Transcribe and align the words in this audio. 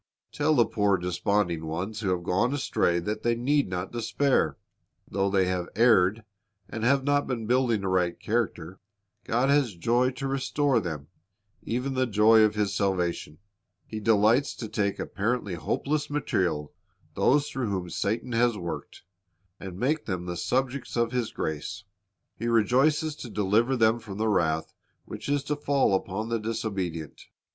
Tell 0.31 0.55
the 0.55 0.65
poor 0.65 0.97
desponding 0.97 1.63
ones 1.67 1.99
who 1.99 2.09
have 2.09 2.23
gone 2.23 2.55
astray 2.55 2.97
that 2.97 3.21
they 3.21 3.35
need 3.35 3.69
not 3.69 3.91
despair. 3.91 4.57
Though 5.07 5.29
they 5.29 5.45
have 5.45 5.69
erred, 5.75 6.23
and 6.67 6.83
have 6.83 7.03
not 7.03 7.27
been 7.27 7.45
building 7.45 7.83
a 7.83 7.87
right 7.87 8.19
character, 8.19 8.79
God 9.25 9.49
has 9.49 9.75
joy 9.75 10.09
to 10.13 10.27
restore 10.27 10.77
to 10.77 10.81
them, 10.81 11.09
even 11.61 11.93
the 11.93 12.07
joy 12.07 12.41
of 12.41 12.55
His 12.55 12.73
salvation. 12.73 13.37
He 13.85 13.99
delights 13.99 14.55
to 14.55 14.67
take 14.67 14.97
apparently 14.97 15.53
hopeless 15.53 16.09
material, 16.09 16.73
those 17.13 17.47
through 17.51 17.69
whom 17.69 17.91
Satan 17.91 18.31
has 18.31 18.57
worked, 18.57 19.03
and 19.59 19.77
make 19.77 20.05
them 20.05 20.25
the 20.25 20.35
subjects 20.35 20.97
of 20.97 21.11
His 21.11 21.31
grace. 21.31 21.83
He 22.35 22.47
rejoices 22.47 23.15
to 23.17 23.29
deliver 23.29 23.77
them 23.77 23.99
from 23.99 24.17
the 24.17 24.27
wrath 24.29 24.73
which 25.05 25.29
is 25.29 25.43
to 25.43 25.55
fall 25.55 25.93
upon 25.93 26.29
the 26.29 26.39
disobedient. 26.39 27.27